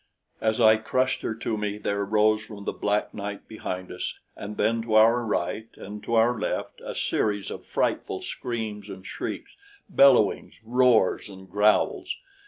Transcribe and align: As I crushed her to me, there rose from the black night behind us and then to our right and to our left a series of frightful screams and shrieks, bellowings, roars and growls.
As 0.41 0.59
I 0.59 0.77
crushed 0.77 1.21
her 1.21 1.35
to 1.35 1.57
me, 1.59 1.77
there 1.77 2.03
rose 2.03 2.43
from 2.43 2.65
the 2.65 2.71
black 2.73 3.13
night 3.13 3.47
behind 3.47 3.91
us 3.91 4.17
and 4.35 4.57
then 4.57 4.81
to 4.81 4.95
our 4.95 5.23
right 5.23 5.67
and 5.77 6.01
to 6.05 6.15
our 6.15 6.39
left 6.39 6.81
a 6.83 6.95
series 6.95 7.51
of 7.51 7.67
frightful 7.67 8.21
screams 8.23 8.89
and 8.89 9.05
shrieks, 9.05 9.55
bellowings, 9.91 10.59
roars 10.63 11.29
and 11.29 11.47
growls. 11.47 12.15